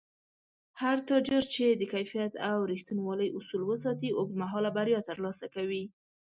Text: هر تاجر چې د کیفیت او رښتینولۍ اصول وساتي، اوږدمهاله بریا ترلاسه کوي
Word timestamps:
هر 0.81 0.97
تاجر 1.09 1.43
چې 1.53 1.65
د 1.71 1.81
کیفیت 1.93 2.33
او 2.49 2.57
رښتینولۍ 2.71 3.29
اصول 3.37 3.61
وساتي، 3.65 4.09
اوږدمهاله 4.13 4.69
بریا 4.77 4.99
ترلاسه 5.09 5.45
کوي 5.55 5.83